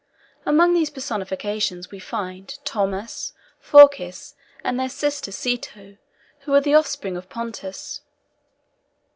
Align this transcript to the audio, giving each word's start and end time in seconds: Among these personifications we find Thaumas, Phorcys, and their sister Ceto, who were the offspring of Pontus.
Among 0.47 0.73
these 0.73 0.89
personifications 0.89 1.91
we 1.91 1.99
find 1.99 2.57
Thaumas, 2.65 3.33
Phorcys, 3.63 4.33
and 4.63 4.79
their 4.79 4.89
sister 4.89 5.29
Ceto, 5.29 5.99
who 6.39 6.51
were 6.51 6.61
the 6.61 6.73
offspring 6.73 7.15
of 7.15 7.29
Pontus. 7.29 8.01